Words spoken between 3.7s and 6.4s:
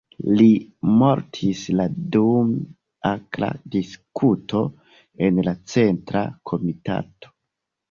diskuto en la Centra